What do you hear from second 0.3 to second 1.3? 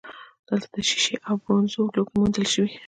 دلته د شیشې